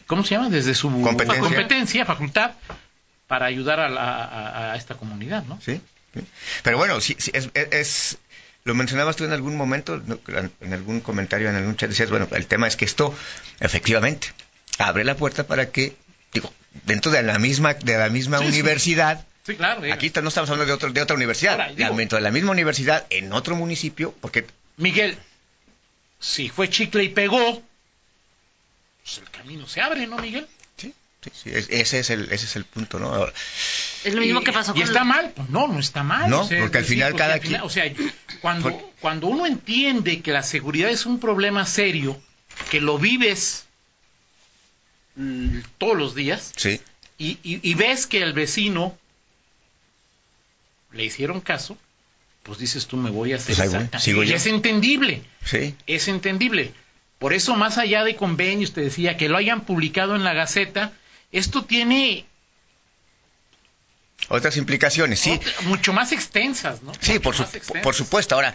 ¿cómo 0.06 0.24
se 0.24 0.36
llama? 0.36 0.50
Desde 0.50 0.74
su 0.74 0.90
Competencia. 1.02 1.42
competencia, 1.44 2.06
facultad, 2.06 2.52
para 3.28 3.46
ayudar 3.48 3.80
a, 3.82 3.90
la- 3.90 4.24
a- 4.24 4.72
a 4.74 4.76
esta 4.78 4.96
comunidad, 4.96 5.44
¿no? 5.44 5.60
Sí, 5.62 5.82
sí. 6.14 6.22
Pero 6.64 6.78
bueno, 6.78 7.02
sí, 7.02 7.16
sí, 7.20 7.32
es, 7.34 7.50
es- 7.54 7.68
es- 7.74 8.18
lo 8.64 8.76
mencionabas 8.76 9.16
tú 9.18 9.24
en 9.26 9.32
algún 9.34 9.56
momento, 9.58 10.02
en 10.62 10.74
algún 10.74 11.00
comentario, 11.02 11.50
en 11.50 11.56
algún 11.56 11.76
chat, 11.78 11.90
decías, 11.90 12.10
bueno, 12.10 12.28
el 12.32 12.48
tema 12.48 12.68
es 12.68 12.76
que 12.78 12.86
esto, 12.86 13.14
efectivamente, 13.60 14.28
abre 14.78 15.04
la 15.04 15.16
puerta 15.16 15.46
para 15.48 15.70
que, 15.70 15.96
digo, 16.34 16.54
dentro 16.86 17.12
de 17.12 17.24
la 17.24 17.40
misma, 17.40 17.74
de 17.74 17.98
la 17.98 18.10
misma 18.10 18.40
Sí, 18.40 18.44
sí. 18.46 18.50
universidad, 18.50 19.26
Sí, 19.46 19.56
claro. 19.56 19.82
aquí 19.94 20.08
está- 20.08 20.22
no 20.22 20.30
estamos 20.30 20.50
hablando 20.50 20.68
de, 20.68 20.74
otro, 20.74 20.92
de 20.92 21.02
otra 21.02 21.16
universidad, 21.16 21.54
Ahora, 21.54 21.74
digo- 21.74 21.96
dentro 21.96 22.18
de 22.18 22.22
la 22.24 22.32
misma 22.32 22.52
universidad, 22.52 23.06
en 23.10 23.32
otro 23.34 23.56
municipio, 23.56 24.14
porque 24.22 24.46
Miguel, 24.78 25.18
si 26.20 26.50
fue 26.50 26.70
chicle 26.70 27.04
y 27.04 27.10
pegó, 27.10 27.64
pues 29.04 29.18
el 29.20 29.30
camino 29.30 29.68
se 29.68 29.82
abre, 29.82 30.06
¿no, 30.08 30.18
Miguel? 30.18 30.48
sí, 30.78 30.94
sí, 31.24 31.32
sí, 31.44 31.50
es- 31.54 31.70
ese, 31.70 32.00
es 32.00 32.10
el, 32.10 32.24
ese 32.32 32.46
es 32.46 32.56
el 32.56 32.66
punto, 32.66 33.00
¿no? 33.00 33.14
Ahora, 33.14 33.34
Es 34.04 34.14
lo 34.14 34.22
mismo 34.22 34.42
Y- 34.42 34.44
que 34.44 34.54
pasó 34.54 34.72
¿Y 34.72 34.80
con 34.80 34.84
está 34.84 35.04
mal? 35.04 35.32
Pues 35.36 35.50
no, 35.50 35.68
no 35.68 35.80
está 35.80 36.04
mal. 36.04 36.30
No, 36.30 36.42
o 36.42 36.48
sea, 36.48 36.60
porque 36.62 36.78
al 36.78 36.86
final 36.86 37.12
porque 37.12 37.20
cada 37.24 37.34
al 37.36 37.42
final- 37.42 37.62
quien- 37.62 37.66
O 37.66 37.70
sea, 37.70 38.12
cuando, 38.42 38.94
cuando 39.02 39.28
uno 39.28 39.46
entiende 39.46 40.22
que 40.22 40.32
la 40.32 40.44
seguridad 40.44 40.90
es 40.90 41.06
un 41.06 41.20
problema 41.20 41.66
serio, 41.66 42.22
que 42.70 42.80
lo 42.82 42.98
vives 43.00 43.66
todos 45.78 45.98
los 45.98 46.14
días, 46.16 46.54
sí, 46.56 46.80
y, 47.18 47.40
y- 47.44 47.60
y 47.64 47.74
ves 47.74 48.06
que 48.08 48.22
al 48.24 48.34
vecino 48.34 48.98
le 50.92 51.04
hicieron 51.06 51.42
caso, 51.42 51.78
pues 52.44 52.60
dices 52.60 52.88
tú 52.88 52.98
me 52.98 53.10
voy 53.10 53.34
a 53.34 53.38
hacer 53.38 53.56
Pues 53.56 53.72
voy, 53.72 54.00
sigo 54.00 54.24
y 54.24 54.28
yo. 54.28 54.36
es 54.36 54.46
entendible, 54.46 55.24
sí, 55.44 55.76
es 55.88 56.08
entendible. 56.08 56.72
Por 57.20 57.34
eso, 57.34 57.56
más 57.56 57.78
allá 57.80 58.04
de 58.04 58.16
convenios, 58.16 58.74
te 58.74 58.82
decía, 58.82 59.18
que 59.18 59.28
lo 59.28 59.38
hayan 59.38 59.62
publicado 59.62 60.16
en 60.16 60.24
la 60.24 60.34
Gaceta, 60.34 60.92
esto 61.32 61.66
tiene 61.66 62.26
otras 64.30 64.56
implicaciones, 64.58 65.20
sí, 65.20 65.32
otra- 65.32 65.52
mucho 65.62 65.94
más 65.94 66.12
extensas, 66.12 66.84
¿no? 66.84 66.92
sí, 67.00 67.14
su- 67.14 67.82
por 67.82 67.96
supuesto, 67.96 68.36
ahora, 68.36 68.54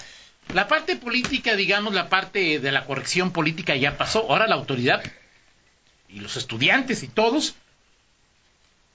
La 0.55 0.67
parte 0.67 0.97
política, 0.97 1.55
digamos, 1.55 1.95
la 1.95 2.09
parte 2.09 2.59
de 2.59 2.73
la 2.73 2.85
corrección 2.85 3.31
política 3.31 3.77
ya 3.77 3.97
pasó. 3.97 4.27
Ahora 4.29 4.49
la 4.49 4.57
autoridad 4.57 5.01
y 6.13 6.21
los 6.21 6.37
estudiantes 6.37 7.03
y 7.03 7.09
todos, 7.09 7.55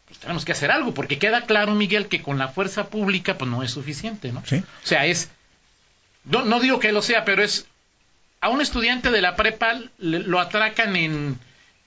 pues 0.08 0.20
tenemos 0.20 0.46
que 0.46 0.52
hacer 0.54 0.72
algo, 0.72 0.94
porque 0.94 1.20
queda 1.20 1.42
claro, 1.46 1.74
Miguel, 1.76 2.08
que 2.08 2.22
con 2.22 2.38
la 2.38 2.48
fuerza 2.48 2.88
pública, 2.90 3.38
pues 3.38 3.50
no 3.52 3.64
es 3.64 3.72
suficiente, 3.72 4.32
¿no? 4.32 4.44
Sí. 4.46 4.58
O 4.84 4.88
sea, 4.88 5.06
es, 5.06 5.30
no, 6.26 6.44
no 6.46 6.60
digo 6.60 6.80
que 6.80 6.92
lo 6.92 7.02
sea, 7.02 7.26
pero 7.26 7.44
es, 7.44 7.66
a 8.40 8.50
un 8.50 8.62
estudiante 8.62 9.10
de 9.12 9.22
la 9.22 9.36
prepa 9.36 9.74
le- 9.98 10.20
lo 10.20 10.40
atracan 10.40 10.96
en, 10.96 11.38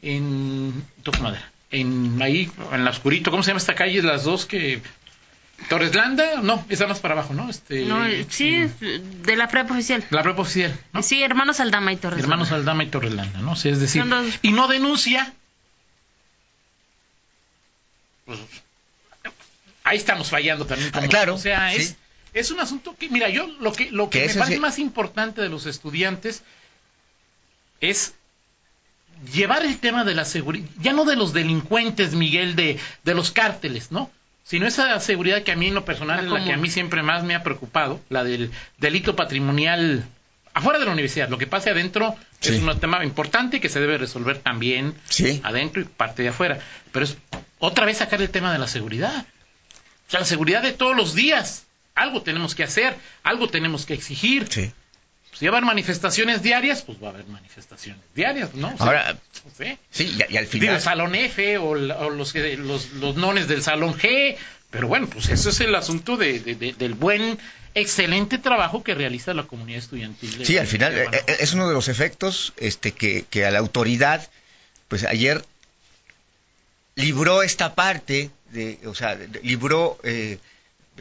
en, 0.03 0.85
madera, 1.23 1.51
en 1.71 2.21
ahí, 2.21 2.51
en 2.73 2.85
la 2.85 2.91
oscurito, 2.91 3.31
¿cómo 3.31 3.43
se 3.43 3.49
llama 3.51 3.59
esta 3.59 3.75
calle? 3.75 4.03
Las 4.03 4.25
dos 4.25 4.45
que, 4.47 4.83
Torres 5.69 5.95
Landa, 5.95 6.41
no, 6.43 6.65
está 6.69 6.87
más 6.89 6.99
para 7.01 7.15
abajo, 7.15 7.33
¿no? 7.35 7.49
Este, 7.49 7.85
No, 7.85 8.05
eh, 8.05 8.27
sí, 8.29 8.67
de 8.81 9.37
la 9.37 9.47
prepa 9.49 9.75
oficial. 9.75 10.05
La 10.11 10.23
propia 10.23 10.43
oficial, 10.43 10.77
¿no? 10.93 11.03
Sí, 11.03 11.23
hermanos 11.23 11.61
Aldama 11.61 11.93
y 11.93 11.97
Torres. 11.97 12.21
Hermanos 12.21 12.51
Aldama 12.51 12.83
y 12.85 12.87
Torres 12.89 13.13
Landa, 13.13 13.41
¿no? 13.41 13.55
Sea, 13.57 13.73
es 13.73 13.81
decir, 13.81 14.05
y 14.43 14.53
no 14.53 14.67
denuncia. 14.69 15.33
Pues, 18.25 18.39
ahí 19.85 19.97
estamos 19.97 20.31
fallando 20.31 20.67
también. 20.67 20.91
como- 20.91 21.05
Ah, 21.05 21.09
claro, 21.09 21.35
O 21.35 21.39
sea, 21.39 21.73
es, 21.75 21.89
sí. 21.91 21.97
es 22.35 22.51
un 22.51 22.61
asunto 22.61 22.97
que, 22.99 23.09
mira, 23.09 23.29
yo 23.29 23.47
lo 23.61 23.73
que, 23.73 23.91
lo 23.91 24.11
que, 24.11 24.21
Que 24.23 24.29
me 24.29 24.35
parece 24.35 24.55
sí- 24.55 24.61
más 24.61 24.79
importante 24.79 25.41
de 25.41 25.49
los 25.49 25.67
estudiantes 25.67 26.43
es 27.81 28.15
llevar 29.33 29.65
el 29.65 29.79
tema 29.79 30.05
de 30.05 30.15
la 30.15 30.25
seguridad, 30.25 30.69
ya 30.81 30.93
no 30.93 31.05
de 31.05 31.17
los 31.17 31.33
delincuentes, 31.33 32.15
Miguel, 32.15 32.57
de, 32.57 32.79
de 33.05 33.15
los 33.15 33.31
cárteles, 33.31 33.91
¿no? 33.93 34.11
Sino 34.51 34.67
esa 34.67 34.99
seguridad 34.99 35.45
que 35.45 35.53
a 35.53 35.57
mí 35.57 35.69
en 35.69 35.75
lo 35.75 35.85
personal 35.85 36.17
La 36.17 36.23
es 36.25 36.29
la 36.41 36.45
que 36.45 36.53
a 36.53 36.57
mí 36.57 36.69
siempre 36.69 37.05
más 37.05 37.23
me 37.23 37.37
ha 37.37 37.45
preocupado, 37.45 38.01
la 38.09 38.25
del 38.25 38.51
delito 38.79 39.15
patrimonial 39.15 40.05
afuera 40.55 40.81
de 40.81 40.87
la 40.87 40.91
universidad. 40.91 41.29
Lo 41.29 41.39
que 41.39 41.47
pase 41.47 41.71
adentro 41.71 42.17
Sí. 42.41 42.57
es 42.57 42.61
un 42.61 42.81
tema 42.81 43.05
importante 43.05 43.61
que 43.61 43.69
se 43.69 43.79
debe 43.79 43.97
resolver 43.97 44.39
también 44.39 44.95
Sí. 45.09 45.41
adentro 45.45 45.81
y 45.83 45.85
parte 45.85 46.25
de 46.25 46.31
afuera. 46.31 46.59
Pero 46.91 47.05
es 47.05 47.17
otra 47.61 47.87
vez 47.87 47.99
sacar 47.99 48.21
el 48.21 48.31
tema 48.31 48.53
de 48.53 48.59
la 48.59 48.67
seguridad. 48.67 49.25
O 50.09 50.11
sea, 50.11 50.19
la 50.19 50.27
seguridad 50.27 50.63
de 50.63 50.73
todos 50.73 50.97
los 50.97 51.15
días. 51.15 51.67
Algo 51.95 52.23
tenemos 52.23 52.57
que 52.57 52.65
hacer, 52.65 52.97
algo 53.23 53.49
tenemos 53.51 53.87
que 53.87 53.95
exigir. 53.95 54.49
Sí. 54.51 54.73
Si 55.33 55.47
va 55.47 55.53
a 55.53 55.57
haber 55.59 55.67
manifestaciones 55.67 56.43
diarias, 56.43 56.83
pues 56.83 57.03
va 57.03 57.09
a 57.09 57.11
haber 57.11 57.27
manifestaciones 57.27 58.03
diarias, 58.15 58.55
¿no? 58.55 58.69
O 58.69 58.77
sea, 58.77 58.87
Ahora, 58.87 59.13
no 59.13 59.51
sé. 59.57 59.79
sí, 59.91 60.05
y, 60.29 60.35
y 60.35 60.37
al 60.37 60.45
Digo, 60.45 60.51
final... 60.53 60.75
el 60.77 60.81
salón 60.83 61.15
F 61.15 61.59
o, 61.59 61.75
la- 61.75 61.99
o 61.99 62.11
los, 62.11 62.33
que- 62.33 62.57
los, 62.57 62.91
los 62.95 63.17
nones 63.17 63.49
del 63.49 63.63
salón 63.63 63.95
G. 63.95 64.37
Pero 64.71 64.87
bueno, 64.87 65.09
pues 65.09 65.29
eso 65.31 65.51
es 65.51 65.61
el 65.61 65.75
asunto 65.75 66.17
de, 66.17 66.39
de- 66.41 66.55
de- 66.55 66.73
del 66.75 66.95
buen, 66.95 67.39
excelente 67.75 68.39
trabajo 68.39 68.83
que 68.83 68.95
realiza 68.95 69.33
la 69.33 69.45
comunidad 69.45 69.79
estudiantil. 69.79 70.39
de- 70.39 70.45
Sí, 70.45 70.59
al 70.59 70.67
final 70.67 70.97
eh, 70.97 71.09
es 71.41 71.53
uno 71.55 71.67
de 71.69 71.75
los 71.75 71.89
efectos 71.89 72.53
este, 72.57 72.93
que, 72.93 73.25
que 73.31 73.47
a 73.47 73.51
la 73.51 73.59
autoridad, 73.61 74.29
pues 74.89 75.05
ayer 75.05 75.45
libró 76.97 77.43
esta 77.43 77.75
parte, 77.75 78.31
de, 78.51 78.79
o 78.87 78.95
sea, 78.95 79.17
libró 79.43 79.99
eh, 80.03 80.39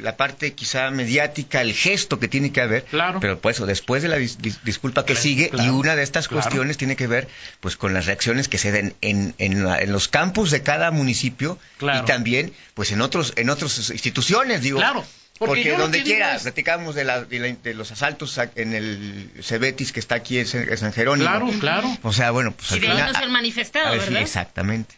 la 0.01 0.17
parte 0.17 0.53
quizá 0.53 0.89
mediática, 0.91 1.61
el 1.61 1.73
gesto 1.73 2.19
que 2.19 2.27
tiene 2.27 2.51
que 2.51 2.61
haber, 2.61 2.83
Claro. 2.85 3.19
pero 3.19 3.39
pues 3.39 3.65
después 3.65 4.01
de 4.03 4.09
la 4.09 4.17
dis- 4.17 4.37
dis- 4.37 4.59
disculpa 4.63 5.01
que 5.05 5.13
Claro, 5.13 5.21
sigue, 5.23 5.51
y 5.53 5.69
una 5.69 5.95
de 5.95 6.03
estas 6.03 6.27
claro. 6.27 6.41
cuestiones 6.43 6.77
tiene 6.77 6.95
que 6.95 7.07
ver 7.07 7.27
pues 7.59 7.77
con 7.77 7.93
las 7.93 8.05
reacciones 8.05 8.47
que 8.47 8.57
se 8.57 8.71
den 8.71 8.95
en, 9.01 9.35
en, 9.37 9.63
la- 9.63 9.79
en 9.79 9.91
los 9.91 10.07
campus 10.07 10.51
de 10.51 10.63
cada 10.63 10.91
municipio 10.91 11.59
Claro. 11.77 12.03
y 12.03 12.05
también 12.05 12.53
pues 12.73 12.91
en 12.91 13.01
otros 13.01 13.33
en 13.35 13.49
otras 13.49 13.89
instituciones, 13.89 14.61
digo. 14.61 14.79
Claro, 14.79 15.05
porque 15.37 15.71
donde 15.71 16.03
quiera, 16.03 16.35
es- 16.35 16.41
platicamos 16.43 16.95
de, 16.95 17.05
la- 17.05 17.23
de 17.23 17.39
la- 17.39 17.47
de 17.53 17.73
los 17.73 17.91
asaltos 17.91 18.37
en 18.55 18.73
el 18.73 19.31
Cebetis 19.41 19.91
que 19.93 19.99
está 20.01 20.15
aquí 20.15 20.37
en 20.39 20.47
San 20.47 20.91
Jerónimo. 20.93 21.29
Claro, 21.29 21.49
claro. 21.59 21.97
O 22.03 22.11
sea, 22.13 22.31
bueno, 22.31 22.51
pues 22.51 22.71
Y 22.71 22.73
al 22.75 22.79
de 22.81 22.87
ahí 22.87 22.93
final... 22.95 23.13
no 23.13 23.19
se 23.19 23.25
han 23.25 23.31
manifestado, 23.31 23.93
exactamente. 23.93 24.95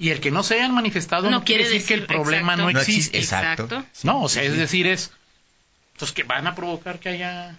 Y 0.00 0.08
el 0.08 0.20
que 0.20 0.30
no 0.30 0.42
se 0.42 0.54
hayan 0.54 0.74
manifestado 0.74 1.24
no, 1.24 1.40
No 1.40 1.44
quiere 1.44 1.68
decir 1.68 1.84
que 1.84 1.92
el 1.92 2.06
problema 2.06 2.56
no 2.56 2.70
exacto. 2.70 2.72
No 2.72 2.80
existe. 2.80 3.18
Exacto. 3.18 3.84
No, 4.02 4.22
o 4.22 4.28
sea, 4.30 4.42
es 4.42 4.56
decir, 4.56 4.86
es 4.86 5.12
pues 5.98 6.12
que 6.12 6.22
van 6.22 6.46
a 6.46 6.54
provocar 6.54 6.98
que 6.98 7.10
haya 7.10 7.54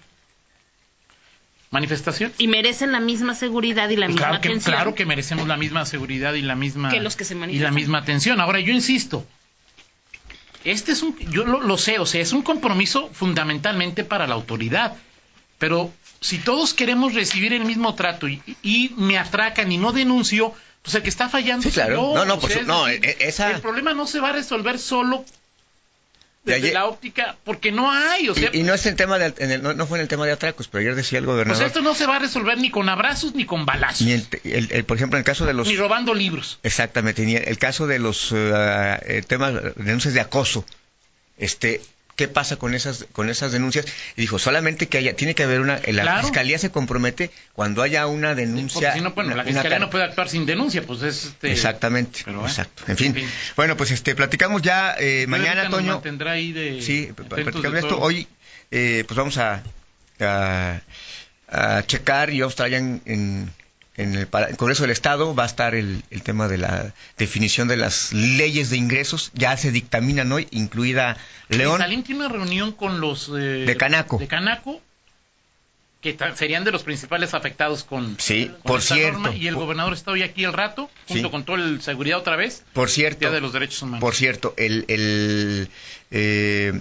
manifestación. 1.70 2.34
Y 2.40 2.48
merecen 2.48 2.92
la 2.92 3.00
misma 3.00 3.36
seguridad 3.36 3.90
y 3.90 3.96
la 3.96 4.08
misma 4.08 4.22
Claro 4.28 4.42
que, 4.42 4.48
atención. 4.48 4.76
claro 4.76 4.96
que 4.96 5.06
merecemos 5.06 5.48
la 5.48 5.56
misma 5.56 5.86
seguridad 5.86 6.34
y 6.34 6.42
la 6.42 6.56
misma 6.56 6.90
Que 6.90 7.00
los 7.00 7.16
que 7.16 7.26
se 7.26 7.36
y 7.36 7.60
la 7.60 7.70
misma 7.70 8.00
atención. 8.00 8.42
Ahora 8.42 8.60
yo 8.60 8.74
insisto, 8.74 9.24
este 10.64 10.94
es 10.94 11.04
un, 11.04 11.16
yo 11.30 11.46
lo, 11.46 11.62
lo 11.62 11.78
sé, 11.78 12.00
o 12.00 12.08
sea, 12.08 12.22
es 12.22 12.34
un 12.34 12.42
compromiso 12.42 13.12
fundamentalmente 13.14 14.04
para 14.04 14.26
la 14.26 14.34
autoridad. 14.34 14.98
Pero 15.60 15.94
si 16.20 16.40
todos 16.40 16.74
queremos 16.74 17.14
recibir 17.14 17.54
el 17.54 17.66
mismo 17.66 17.94
trato 17.94 18.28
y, 18.28 18.42
y 18.64 18.96
me 18.98 19.20
atracan 19.20 19.72
y 19.72 19.78
no 19.78 19.92
denuncio, 19.92 20.56
pues 20.82 20.96
el 20.96 21.04
que 21.04 21.10
está 21.10 21.30
fallando 21.30 21.64
Sí, 21.64 21.72
claro. 21.72 22.14
No, 22.16 22.26
no, 22.26 22.36
O 22.36 22.42
sea, 22.48 22.62
es 22.62 22.68
no, 22.68 22.86
decir, 22.86 23.06
e- 23.06 23.18
esa- 23.28 23.52
El 23.52 23.62
problema 23.62 23.94
no 23.94 24.08
se 24.08 24.20
va 24.20 24.30
a 24.30 24.34
resolver 24.34 24.80
solo 24.80 25.24
De 26.44 26.54
desde 26.54 26.68
ayer- 26.70 26.74
la 26.74 26.86
óptica, 26.88 27.38
porque 27.44 27.72
no 27.72 27.92
hay, 27.92 28.28
o 28.30 28.34
sea, 28.34 28.50
y, 28.52 28.62
y 28.62 28.64
no 28.64 28.74
es 28.74 28.84
el 28.88 28.96
tema 28.96 29.20
de, 29.20 29.32
en 29.38 29.52
el- 29.52 29.62
no, 29.62 29.74
no 29.74 29.86
fue 29.86 30.00
en 30.00 30.02
el 30.02 30.08
tema 30.08 30.26
de 30.26 30.32
atracos, 30.32 30.68
pero 30.68 30.82
ayer 30.82 30.96
decía 30.96 31.20
el 31.20 31.26
pues 31.26 31.36
gobernador, 31.36 31.68
esto 31.68 31.82
no 31.82 31.94
se 31.94 32.08
va 32.08 32.16
a 32.16 32.20
resolver 32.20 32.58
ni 32.58 32.72
con 32.72 32.90
abrazos 32.90 33.36
ni 33.36 33.46
con 33.46 33.66
balazos, 33.68 34.02
ni 34.02 34.14
ni, 34.14 34.14
el, 34.14 34.28
el- 34.44 34.72
el- 34.72 34.84
por 34.86 34.98
ejemplo, 34.98 35.18
en 35.18 35.22
el 35.22 35.26
caso 35.26 35.46
de 35.46 35.54
los... 35.54 35.78
robando 35.78 36.16
libros. 36.16 36.58
Exactamente, 36.64 37.24
ni 37.26 37.36
el 37.36 37.58
caso 37.60 37.86
de 37.86 38.00
los 38.00 38.32
eh, 38.36 39.22
temas, 39.28 39.54
denuncias 39.76 40.14
de 40.16 40.20
acoso, 40.22 40.66
este... 41.38 41.82
¿Qué 42.16 42.28
pasa 42.28 42.58
con 42.58 42.76
esas 42.76 43.06
con 43.14 43.30
esas 43.30 43.52
denuncias? 43.52 43.86
Y 44.16 44.22
dijo, 44.22 44.38
solamente 44.38 44.88
que 44.88 44.98
haya, 44.98 45.16
tiene 45.16 45.34
que 45.34 45.44
haber 45.44 45.62
una, 45.62 45.80
la 45.88 46.02
Claro. 46.04 46.22
fiscalía 46.22 46.58
se 46.60 46.70
compromete 46.70 47.32
cuando 47.54 47.82
haya 47.82 48.06
una 48.08 48.36
denuncia. 48.36 48.90
Porque 48.90 49.00
si 49.00 49.04
no, 49.04 49.12
bueno, 49.14 49.36
la 49.36 49.44
fiscalía 49.44 49.80
no 49.80 49.90
puede 49.90 50.04
actuar 50.04 50.30
sin 50.30 50.46
denuncia, 50.46 50.84
pues 50.84 51.02
es 51.04 51.26
este, 51.26 51.52
Exactamente, 51.52 52.22
Pero 52.26 52.46
exacto. 52.46 52.84
En 52.88 52.98
fin. 52.98 53.08
en 53.08 53.16
fin. 53.24 53.30
Bueno, 53.56 53.76
pues 53.78 53.92
este 53.92 54.14
platicamos 54.14 54.62
ya 54.62 54.96
eh, 55.00 55.26
mañana, 55.28 55.70
Toño. 55.70 56.02
ahí 56.28 56.52
de 56.52 56.82
Sí, 56.82 57.12
platicamos 57.16 57.64
de 57.74 57.80
esto. 57.80 57.88
todo. 57.90 58.00
Hoy, 58.02 58.28
eh, 58.72 59.04
pues 59.08 59.18
vamos 59.18 59.38
a, 59.38 59.64
a, 60.20 60.82
a 61.48 61.84
checar 61.88 62.30
y 62.30 62.42
vamos 62.42 62.52
a 62.52 62.54
estar 62.54 62.66
allá 62.68 62.78
en, 62.78 63.02
en, 63.06 63.52
en 63.98 64.16
el, 64.16 64.28
el 64.50 64.58
Congreso 64.58 64.84
del 64.84 64.92
Estado. 64.92 65.36
Va 65.36 65.44
a 65.44 65.48
estar 65.48 65.76
el, 65.76 66.04
el 66.10 66.22
tema 66.24 66.48
de 66.48 66.58
la 66.58 66.94
definición 67.18 67.68
de 67.68 67.78
las 67.78 68.14
leyes 68.14 68.70
de 68.70 68.78
ingresos. 68.78 69.32
Ya 69.34 69.56
se 69.58 69.72
dictaminan 69.72 70.32
hoy, 70.32 70.48
incluida 70.52 71.18
León. 71.50 71.80
Y 71.80 71.84
Salim 71.84 72.04
tiene 72.04 72.26
una 72.26 72.30
reunión 72.34 72.72
con 72.72 73.02
los 73.02 73.30
eh, 73.30 73.66
De 73.66 73.78
Canaco. 73.78 74.18
de 74.18 74.28
Canaco, 74.28 74.82
que 76.02 76.18
serían 76.36 76.64
de 76.64 76.72
los 76.72 76.82
principales 76.84 77.34
afectados 77.36 77.84
con, 77.84 78.16
Sí, 78.20 78.48
con 78.48 78.62
por 78.64 78.80
esta 78.80 78.96
cierto. 78.96 79.20
norma, 79.20 79.36
y 79.38 79.48
el 79.48 79.56
gobernador 79.56 79.94
está 79.94 80.10
hoy 80.12 80.24
aquí 80.24 80.44
el 80.44 80.54
rato, 80.54 80.90
junto 81.08 81.28
Sí. 81.28 81.32
con 81.32 81.44
todo 81.46 81.58
el 81.58 81.82
seguridad 81.84 82.18
otra 82.18 82.36
vez, 82.36 82.64
Por 82.74 82.90
cierto, 82.90 83.20
Día 83.20 83.30
de 83.32 83.40
los 83.42 83.54
Derechos 83.54 83.84
Humanos. 83.84 84.02
por 84.02 84.16
cierto, 84.16 84.56
el, 84.58 84.86
el, 84.88 85.70
eh, 86.10 86.80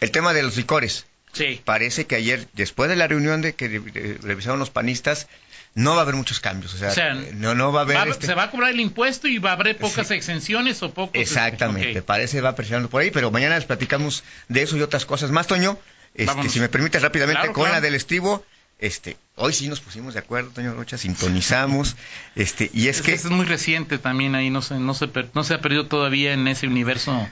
el 0.00 0.10
tema 0.12 0.32
de 0.32 0.42
los 0.44 0.56
licores. 0.56 1.06
Sí. 1.32 1.60
Parece 1.64 2.04
que 2.06 2.14
ayer, 2.14 2.46
después 2.52 2.88
de 2.90 2.94
la 2.96 3.08
reunión 3.08 3.40
de 3.42 3.54
que 3.54 4.18
revisaron 4.22 4.58
los 4.60 4.70
panistas, 4.70 5.26
no 5.74 5.92
va 5.92 5.98
a 5.98 6.02
haber 6.02 6.14
muchos 6.16 6.40
cambios. 6.40 6.74
O 6.74 6.76
sea, 6.78 6.90
O 6.90 6.94
sea, 6.94 7.14
no, 7.14 7.54
no 7.54 7.72
va 7.72 7.80
a 7.80 7.82
haber. 7.84 7.96
Va 7.96 8.04
este- 8.04 8.26
Se 8.26 8.34
va 8.34 8.44
a 8.44 8.50
cobrar 8.50 8.70
el 8.70 8.80
impuesto 8.80 9.26
y 9.28 9.38
va 9.38 9.50
a 9.50 9.52
haber 9.54 9.76
pocas 9.78 10.10
exenciones 10.10 10.82
o 10.82 10.92
pocos... 10.92 11.10
este, 11.14 11.20
Exactamente, 11.22 12.02
parece 12.02 12.40
va 12.40 12.54
presionando 12.54 12.88
por 12.90 13.02
ahí, 13.02 13.10
pero 13.10 13.30
mañana 13.30 13.56
les 13.56 13.64
platicamos 13.64 14.22
de 14.48 14.62
eso 14.62 14.76
y 14.76 14.82
otras 14.82 15.06
cosas 15.06 15.30
más, 15.30 15.46
Toño. 15.46 15.78
Este, 16.14 16.48
si 16.50 16.60
me 16.60 16.68
permites 16.68 17.00
rápidamente 17.00 17.40
Claro, 17.40 17.52
con 17.54 17.62
claro. 17.64 17.76
la 17.76 17.80
del 17.80 17.94
estribo, 17.94 18.44
este, 18.78 19.16
hoy 19.36 19.54
sí 19.54 19.66
nos 19.68 19.80
pusimos 19.80 20.12
de 20.12 20.20
acuerdo, 20.20 20.50
Toño 20.50 20.74
Rocha, 20.74 20.98
sintonizamos, 20.98 21.96
este, 22.36 22.70
y 22.74 22.88
es, 22.88 23.00
que 23.00 23.14
es 23.14 23.24
muy 23.26 23.46
reciente 23.46 23.96
también 23.96 24.34
ahí, 24.34 24.50
no 24.50 24.60
se, 24.60 24.74
no, 24.74 24.92
se 24.92 25.08
per- 25.08 25.30
no 25.34 25.42
se 25.44 25.54
ha 25.54 25.60
perdido 25.62 25.86
todavía 25.86 26.34
en 26.34 26.48
ese 26.48 26.66
universo 26.66 27.28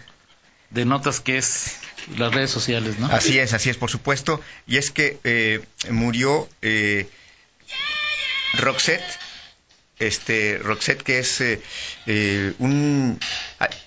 de 0.71 0.85
notas 0.87 1.21
que 1.21 1.37
es 1.37 1.77
las 2.17 2.33
redes 2.33 2.51
sociales, 2.51 2.99
¿no? 2.99 3.09
así 3.09 3.39
es, 3.39 3.53
así 3.53 3.69
es, 3.69 3.77
por 3.77 3.91
supuesto, 3.91 4.41
y 4.67 4.77
es 4.79 4.91
que 4.91 5.19
eh, 5.25 5.61
murió 5.91 6.49
eh, 6.63 7.07
Roxette, 8.53 9.19
este, 9.99 10.59
Roxette 10.59 11.03
que 11.03 11.19
es 11.19 11.41
eh, 11.41 11.61
eh, 12.07 12.53
un, 12.59 13.19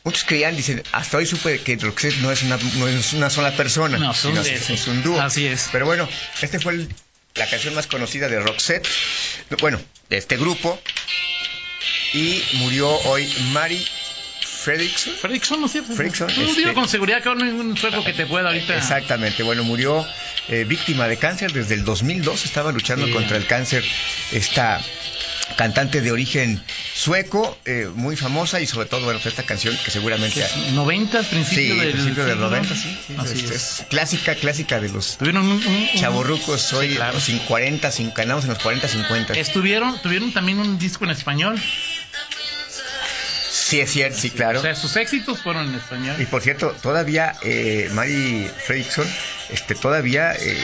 muchos 0.04 0.24
creían, 0.26 0.56
dicen, 0.56 0.84
hasta 0.92 1.18
hoy 1.18 1.26
supe 1.26 1.60
que 1.62 1.76
Roxette 1.78 2.18
no 2.18 2.32
es 2.32 2.44
una, 2.44 2.58
no 2.76 2.88
es 2.88 3.14
una 3.14 3.30
sola 3.30 3.52
persona, 3.56 3.98
No, 3.98 4.14
son 4.14 4.32
sino 4.32 4.44
de- 4.44 4.54
es, 4.54 4.70
es 4.70 4.88
un 4.88 5.02
dúo. 5.04 5.20
Así 5.20 5.46
es. 5.48 5.70
Pero 5.72 5.86
bueno, 5.86 6.08
este 6.42 6.60
fue 6.60 6.74
el- 6.74 6.90
la 7.36 7.48
canción 7.50 7.74
más 7.74 7.88
conocida 7.88 8.28
de 8.30 8.40
Roxette, 8.40 8.88
bueno, 9.60 9.82
de 10.10 10.18
este 10.18 10.38
grupo, 10.38 10.80
y 12.14 12.44
murió 12.54 12.90
hoy 12.90 13.28
Mary 13.54 13.84
Fredrickson. 14.46 15.14
Fredrickson, 15.16 15.60
¿no 15.60 15.66
es 15.66 15.72
cierto? 15.74 15.94
Fredrickson, 15.94 16.28
No 16.28 16.44
este- 16.44 16.62
digo 16.62 16.74
con 16.76 16.88
seguridad 16.88 17.22
que 17.24 17.30
no 17.34 17.44
hay 17.44 17.52
ningún 17.52 17.76
sueco 17.76 18.04
que 18.04 18.14
te 18.14 18.26
pueda 18.28 18.48
ahorita... 18.50 18.78
Exactamente, 18.78 19.42
bueno, 19.44 19.64
murió 19.64 20.08
eh, 20.50 20.66
víctima 20.68 21.08
de 21.08 21.18
cáncer 21.18 21.52
desde 21.54 21.76
el 21.76 21.84
2002, 21.86 22.46
estaba 22.46 22.72
luchando 22.72 23.10
contra 23.12 23.38
el 23.38 23.46
cáncer 23.48 23.84
esta 24.32 24.82
cantante 25.58 26.02
de 26.02 26.12
origen 26.12 26.64
sueco, 26.96 27.58
eh, 27.66 27.88
muy 27.94 28.16
famosa 28.16 28.60
y 28.62 28.66
sobre 28.66 28.88
todo, 28.88 29.02
bueno, 29.04 29.20
pues 29.20 29.34
esta 29.34 29.44
canción 29.44 29.78
que 29.86 29.92
seguramente... 29.92 30.36
que 30.36 30.42
es 30.46 30.72
90, 30.74 31.22
principio 31.24 31.74
Sí, 31.76 31.80
del, 31.80 31.92
principio 31.92 32.24
del 32.26 32.34
siglo. 32.34 32.50
90, 32.50 32.76
sí. 32.76 32.98
sí, 33.08 33.16
Así 33.18 33.34
es, 33.40 33.44
es. 33.52 33.80
es 33.82 33.86
clásica, 33.90 34.36
clásica 34.36 34.80
de 34.80 34.90
los 34.90 35.18
Tuvieron 35.18 35.46
un, 35.46 35.66
un- 35.66 35.90
chavorrucos, 35.96 36.74
hoy 36.74 36.90
Sí, 36.90 36.96
claro. 36.96 37.20
sin 37.20 37.38
40, 37.40 37.92
sin, 37.92 38.14
ganamos 38.14 38.46
en 38.46 38.52
los 38.52 38.60
40, 38.60 38.88
50. 38.88 39.34
Estuvieron, 39.34 40.02
tuvieron 40.02 40.32
también 40.34 40.60
un 40.60 40.80
disco 40.80 41.04
en 41.06 41.12
español. 41.12 41.62
Sí, 43.52 43.80
es 43.80 43.92
cierto, 43.92 44.18
sí, 44.20 44.30
claro. 44.32 44.60
O 44.60 44.62
sea, 44.62 44.76
sus 44.76 44.96
éxitos 44.96 45.40
fueron 45.42 45.70
en 45.70 45.76
español. 45.76 46.16
Y 46.20 46.26
por 46.26 46.42
cierto, 46.42 46.76
todavía 46.82 47.36
eh, 47.44 47.90
Mary 47.94 48.50
Fredrickson 48.66 49.08
este, 49.50 49.76
todavía 49.76 50.34
eh, 50.34 50.58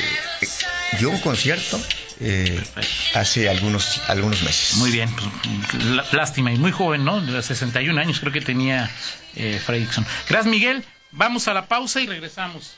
dio 0.99 1.09
un 1.09 1.19
concierto 1.19 1.79
eh, 2.21 2.61
hace 3.13 3.49
algunos, 3.49 4.01
algunos 4.09 4.41
meses. 4.43 4.77
Muy 4.77 4.91
bien, 4.91 5.09
pues, 5.71 6.13
lástima 6.13 6.51
y 6.51 6.57
muy 6.57 6.71
joven, 6.71 7.05
¿no? 7.05 7.21
De 7.21 7.31
los 7.31 7.45
61 7.45 7.99
años 7.99 8.19
creo 8.19 8.33
que 8.33 8.41
tenía 8.41 8.89
eh, 9.35 9.59
Fredrickson. 9.63 10.05
Gracias, 10.27 10.51
Miguel. 10.51 10.83
Vamos 11.11 11.47
a 11.47 11.53
la 11.53 11.67
pausa 11.67 12.01
y 12.01 12.07
regresamos. 12.07 12.75